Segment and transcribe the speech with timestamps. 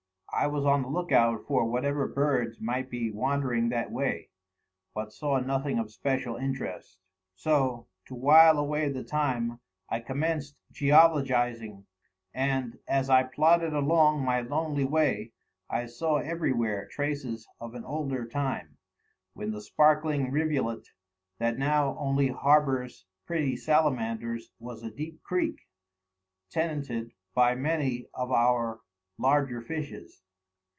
[0.33, 4.29] I was on the lookout for whatever birds might be wandering that way,
[4.93, 6.99] but saw nothing of special interest.
[7.35, 9.59] So, to while away the time,
[9.89, 11.83] I commenced geologizing;
[12.33, 15.33] and, as I plodded along my lonely way,
[15.69, 18.77] I saw everywhere traces of an older time,
[19.33, 20.87] when the sparkling rivulet
[21.39, 25.67] that now only harbors pretty salamanders was a deep creek,
[26.49, 28.79] tenanted by many of our
[29.19, 30.23] larger fishes.